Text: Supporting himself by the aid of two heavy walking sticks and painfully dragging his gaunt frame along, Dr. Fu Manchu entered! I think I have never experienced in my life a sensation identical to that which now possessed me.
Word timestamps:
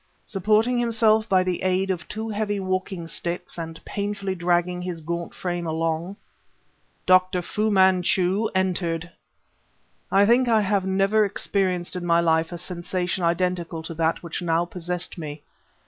Supporting 0.25 0.79
himself 0.79 1.29
by 1.29 1.43
the 1.43 1.61
aid 1.61 1.91
of 1.91 2.07
two 2.07 2.27
heavy 2.29 2.59
walking 2.59 3.05
sticks 3.05 3.59
and 3.59 3.79
painfully 3.85 4.33
dragging 4.33 4.81
his 4.81 4.99
gaunt 5.01 5.31
frame 5.35 5.67
along, 5.67 6.15
Dr. 7.05 7.43
Fu 7.43 7.69
Manchu 7.69 8.47
entered! 8.55 9.11
I 10.11 10.25
think 10.25 10.47
I 10.47 10.61
have 10.61 10.87
never 10.87 11.23
experienced 11.23 11.95
in 11.95 12.03
my 12.03 12.19
life 12.19 12.51
a 12.51 12.57
sensation 12.57 13.23
identical 13.23 13.83
to 13.83 13.93
that 13.93 14.23
which 14.23 14.41
now 14.41 14.65
possessed 14.65 15.19
me. 15.19 15.43